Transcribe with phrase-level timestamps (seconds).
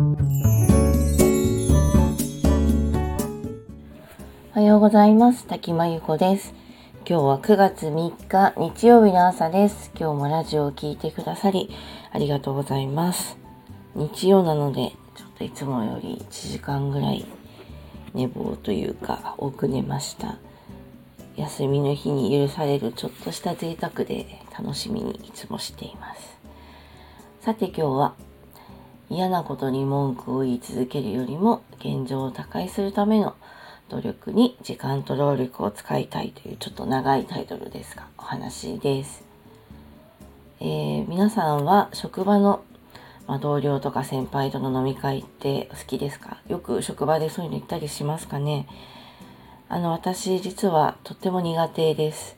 [0.00, 0.02] お
[4.54, 5.46] はようございます。
[5.46, 6.54] 滝真由子です。
[7.06, 9.90] 今日は9月3日日曜日の朝です。
[9.94, 11.68] 今日もラジオを聴いてくださり
[12.12, 13.36] ありがとうございます。
[13.94, 17.26] 日曜なのでちょっといつもより1時間ぐらい
[18.14, 20.38] 寝坊というか多く寝ました。
[21.36, 26.38] 休みの日に許されるちょっとした贅沢で楽しみにいつもしています。
[27.42, 28.14] さて今日は
[29.10, 33.34] 嫌なことに文句を言い続けるよりも現状を打開するための
[33.90, 39.22] 努力に時間と労力を使いたいというちょっと長いタイトルですがお話です、
[40.60, 42.62] えー、皆さんは職場の
[43.26, 46.38] まあ、同僚とか先輩との飲み会って好きですか？
[46.48, 48.66] よく職場でそういうの行ったりしますかね？
[49.68, 52.36] あの、私実はとっても苦手です。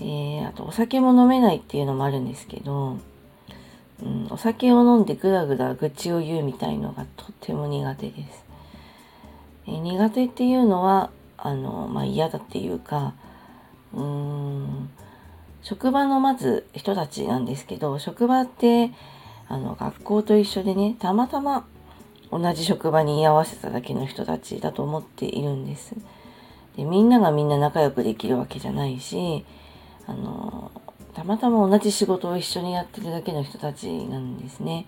[0.00, 2.96] えー、あとお酒も飲めないっていうのもあるんですけど、
[4.02, 8.44] うん、お酒を飲んでぐだぐだ愚痴を言うみたいのがとっても苦手です。
[9.66, 13.14] え、苦手っていうのは、あの、まあ、嫌だっていうか、
[13.92, 14.90] うーん、
[15.62, 18.90] 職場のまず人たちなんですけど、職場って
[19.48, 21.66] あの学校と一緒でねたまたま
[22.30, 25.94] 同じ職場に居合わせただけの人たちだと思っているんです。
[26.76, 29.44] でみんながみんな仲良くできるわけじゃないし
[30.06, 30.70] あの
[31.18, 34.86] たまたま同じ仕事を一緒にやってるだけの人たちなんですね。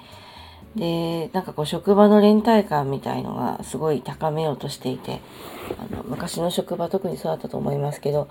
[0.77, 5.21] でなんかこう職場の連帯感みたいのがすごい高めようとしていて
[5.79, 8.29] あの昔の職場特にそうだったと思いますけど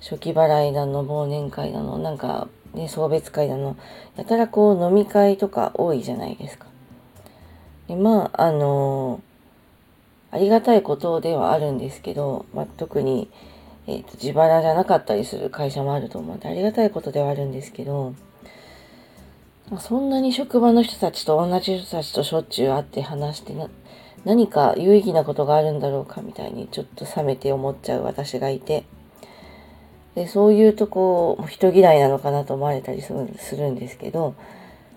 [0.00, 3.76] 初期払いだの忘年会だのなんかね、送別会だの、
[4.16, 6.66] やたらこう飲み会とか多いじゃないですか。
[7.88, 9.20] でまあ、あの、
[10.30, 13.30] ありがたいことではあるんですけど、まあ、特に、
[13.86, 18.14] えっ、ー、と、自腹じゃなかったりする会社もあると思うんで、ありがたいことではあるんですけど、
[19.78, 23.68] そんなに職場の人たちと同じ人たちとしょっちゅう会って話してな、
[24.24, 28.84] 何か有意義なことがあるんだろうかみたいにちょっと冷めて思っちゃう私がいて、
[30.14, 34.34] でそういうとこ人嫌いなのかなと思われたりするんですけど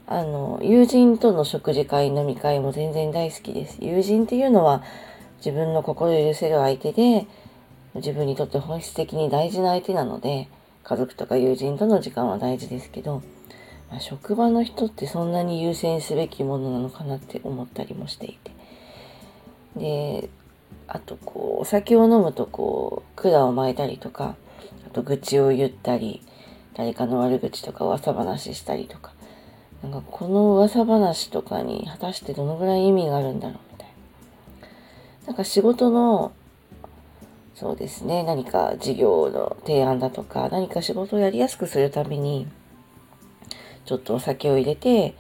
[0.06, 3.78] あの友人との食事会飲み会も全然大好きです。
[3.82, 4.84] 友人っていうのは
[5.38, 7.28] 自分の心許せる相手で
[7.96, 10.48] 自分にとって本質的に大事な相手なので
[10.84, 13.24] 家族とか友人との時間は大事ですけど、
[13.90, 18.52] まあ、職場の人ってそんなに優先すべきものなのかなって思ったりもしていて
[19.76, 20.30] で
[20.88, 24.36] あとこうお酒を飲むとこう管を巻いたりとか
[24.88, 26.22] あと愚痴を言ったり、
[26.74, 29.12] 誰かの悪口とか噂話したりとか、
[29.84, 35.28] なんかこの噂話とかに果たしてどのぐらい意味があるんだろうみたいな。
[35.28, 36.32] なんか仕事の、
[37.60, 42.46] そうですね、何か事業の提案だとか、何か仕事をやりやすくするために、
[43.86, 45.16] ちょっとお酒を入れて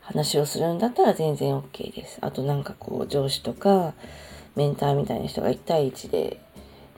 [0.00, 2.18] 話をするんだったら全然 OK です。
[2.20, 3.94] あとなんかこう上司とか
[4.54, 6.40] メンターみたいな人が1対1で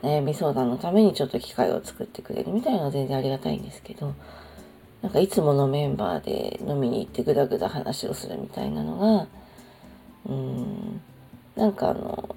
[0.02, 4.12] 悩み相談のためにちょっと機会を作ってくれるみたいなのは全然ありがたいんですけど、
[5.00, 9.26] なんかいつものメンバーで飲みに行ってぐだぐだ話をするみたいなのが、
[10.26, 11.00] うーん、
[11.56, 12.36] なんかあの、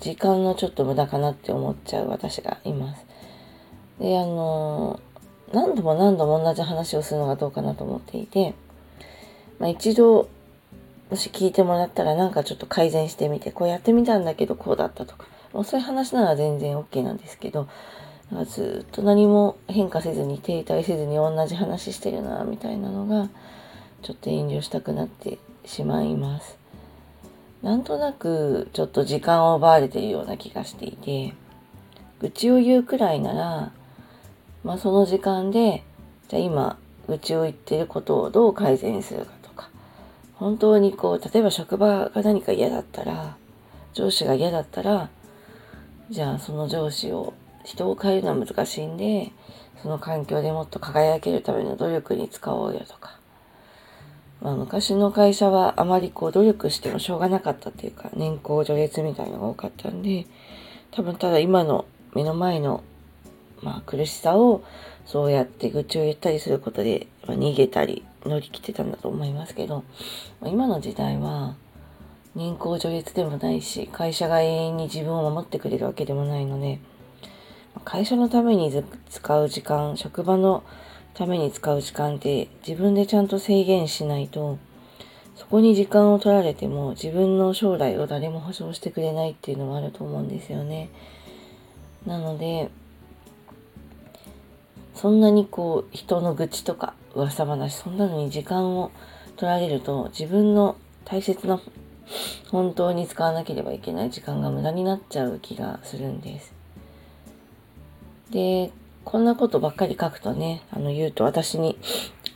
[0.00, 3.06] 時間のちょっと無駄かなって思っちゃう私がいます。
[3.98, 5.00] で、あの、
[5.52, 8.54] 何度も何度も同じ話をするのがどうかなと思っていて、
[9.58, 10.28] まあ、一度、
[11.10, 17.68] もし聞いてもらったらなんかちょっと改善してみて、こうやってみたんだけどこうだったとか、もうそういう話なら全然 OK なんですけど、
[18.48, 23.30] ずっと何も変化せずに停滞せずに同じ話してるな、みたいなのが、
[24.02, 26.55] ちょっと遠慮したくなってしまいます。
[27.62, 31.34] なんとなくちょっと時間を奪われているような気がしていて、
[32.20, 33.72] 愚痴を言うくらいなら、
[34.64, 35.82] まあその時間で、
[36.28, 36.78] じゃあ今、
[37.08, 39.70] 愚痴を言ってることをどう改善するかとか、
[40.34, 43.36] 本当にこう、例えば職場が何か嫌だったら、
[43.94, 45.08] 上司が嫌だったら、
[46.10, 47.34] じゃあその上司を
[47.64, 49.32] 人を変えるのは難しいんで
[49.82, 53.18] その環境でもっと輝けるための努力に使おうよとか、
[54.46, 60.24] まあ、昔の会社はあまりこう努力してもしょうがなかったっていうか年功序列みたいなのが多かったんで
[60.92, 61.84] 多分ただ今の
[62.14, 62.84] 目の前の、
[63.60, 64.62] まあ、苦しさを
[65.04, 69.82] そうやって愚痴を言ったりすることで、まあ、逃げたり乗り切ってたんだと思いますけど、
[70.40, 71.56] まあ、今の時代は
[72.36, 76.78] 年功序列でもないし、会社が永遠に自分を守ってくれるわけでもないので、
[77.84, 78.70] 会社のために
[79.10, 80.62] 使う時間、職場の
[81.16, 84.58] ために使う時間って自分でちゃんと制限しないと、
[85.34, 90.90] そこに時間を取られても自分の将来を誰も保証してくれないっていうのもあると思うんですよね。
[92.06, 92.70] なので、
[94.94, 98.90] そんなにこう人の愚痴とか噂話、そんなのに時間を
[99.36, 100.76] 取られると自分の
[101.06, 101.60] 大切な
[102.50, 106.52] 本当に使わなければいけない時間が無駄になっちゃう気がするんです。
[108.30, 108.70] で、
[109.06, 111.78] こんなことばっかり書くとね、あの言うと私に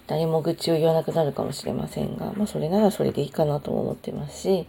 [0.06, 4.69] 誰も愚痴を言わなくなるかもしれませんが、まあそれならそれでいいかなとも思ってますし、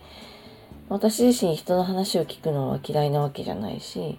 [0.90, 4.18] 私自身人の話を聞くのは嫌いなわけじゃないし、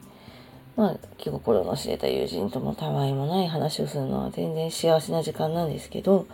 [0.76, 6.28] まあ気心の知れた友人ともたわいもない話をするのは全然幸せな時間なんですけど、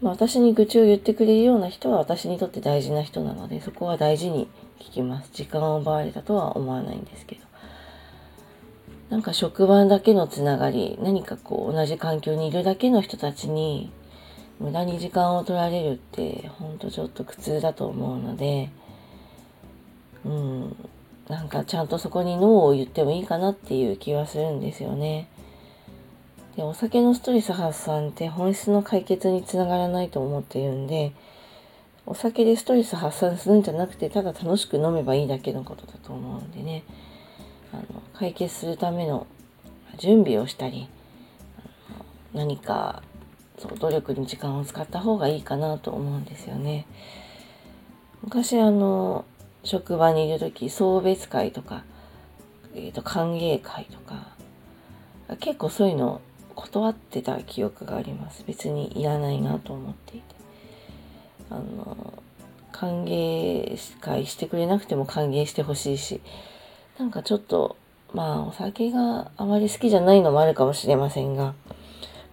[0.00, 4.48] まあ、私に愚痴を言ってくれるような人は私にとって大事な人なので、そこは大事に
[4.80, 5.30] 聞きます。
[5.34, 7.45] 時間を奪われたとは思わないんですけど。
[9.10, 13.90] なんか職場だけのつながり、何かこう同じ環境にいるだけの人たちに
[14.58, 18.70] 無駄に時間を取られるって、ほんとちょっと苦痛だと思うので、
[20.24, 20.76] うん、
[21.28, 25.28] なんかちゃんとそこにノーを言ってもいいかなっていう気はするんですよね。
[26.56, 31.12] でお酒のストレス発散って本質の解決につながらないと思っているんで
[32.06, 36.82] お酒でストレス発散するんじゃなくてただ楽しく飲めばいいだけのことだと思うんでね
[37.76, 39.26] あの解決するための
[39.98, 40.88] 準備をしたり
[42.32, 43.02] 何か
[43.58, 46.86] そう努力に時間を使った方がいいかなと思うんですよね。
[48.22, 49.24] 昔あの
[49.64, 51.84] 職場にいる時送別会とか、
[52.74, 54.28] えーと歓迎会とか
[55.40, 56.20] 結構そういうの
[56.54, 60.34] 断ってた記憶があります別にいらないなと思っていて
[61.50, 62.22] あの
[62.72, 66.20] 歓迎会してくれなくても歓迎してほしいし
[66.98, 67.76] なんかちょっと
[68.14, 71.54] まあお酒があまり好きじゃないのもあるかもしれませんが、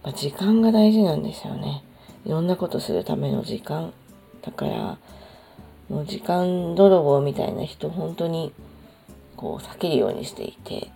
[0.02, 1.84] まあ、時間が大事なんですよね
[2.24, 3.92] いろんなことするための時間
[4.42, 4.98] だから
[5.88, 8.52] もう時間泥棒みたいな人本当に
[9.36, 10.90] こう避けるようにしていて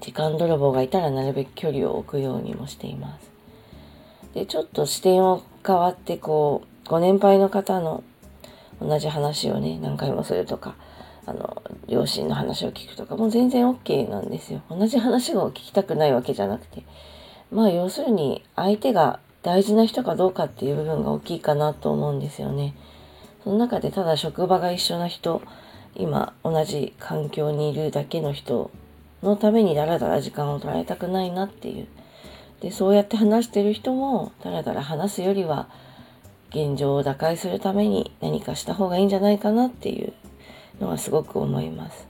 [0.00, 3.30] 時間泥棒がいたらなるべく距離を置くようにもしています。
[4.34, 8.02] で、ちょっと視点を変わってこう、ご年配の方の
[8.80, 10.76] 同じ話をね、何回もするとか、
[11.28, 14.62] あの、両親の話を聞くとか、も全然 OK なんですよ。
[14.70, 16.82] 同じ話を聞きたくないわけじゃなくて。
[17.52, 22.74] まあ要するに相手が大事な人かどうかっていう部分が大きいかなと思うんですよね。
[23.44, 25.42] その中でただ職場が一緒な人、
[25.94, 28.70] 今同じ環境にいるだけの人
[29.22, 31.88] のためにダラダラ時間を取られたくないなっていう。
[32.60, 35.68] で、そうやって話してる人も、ダラダラ話すよりは、
[36.50, 40.14] 現状を打開するために何かした方がいいんじゃないかなっていう
[40.80, 42.06] のはすごく思います。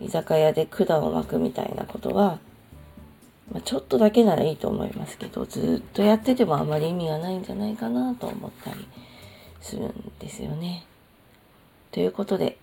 [0.00, 2.38] 居酒屋で管を巻くみたいなことは、
[3.52, 8.86] まあ、ちょっとだけならいいと思いますけど、ずっとやっててもあまり意味がないんじゃないかなと思ったり
[9.60, 10.84] するんですよね。
[11.92, 12.58] ということで、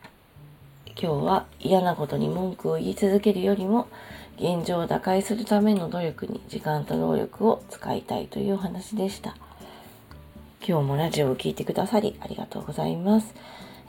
[0.85, 3.87] 今日は嫌なことに文句を言い続けるよりも
[4.37, 9.35] 現状を打開するための努力に時間と労力を使いたいというお話でした。
[10.65, 13.33] 今日もラジオを聴いてくださりありがとうございます。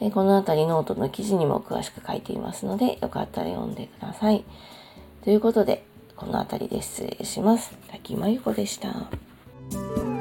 [0.00, 4.44] えこの辺りノートの記事にも詳しく書いていますのでよかったら読んでください。
[5.22, 5.84] ということで
[6.16, 7.76] この辺りで失礼します。
[7.90, 10.13] 滝真由子でした。